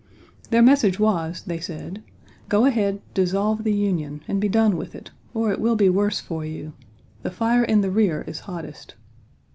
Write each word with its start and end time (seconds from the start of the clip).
Their 0.49 0.63
message 0.63 0.99
was, 0.99 1.43
they 1.43 1.59
said: 1.59 2.01
"Go 2.49 2.65
ahead, 2.65 3.01
dissolve 3.13 3.63
the 3.63 3.71
Union, 3.71 4.21
and 4.27 4.41
be 4.41 4.49
done 4.49 4.75
with 4.75 4.95
it, 4.95 5.11
or 5.31 5.51
it 5.51 5.61
will 5.61 5.75
be 5.75 5.89
worse 5.89 6.19
for 6.19 6.43
you. 6.43 6.73
The 7.21 7.29
fire 7.29 7.63
in 7.63 7.81
the 7.81 7.91
rear 7.91 8.23
is 8.25 8.39
hottest." 8.39 8.95